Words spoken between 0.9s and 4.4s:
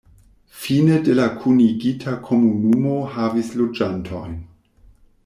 de la kunigita komunumo havis loĝantojn.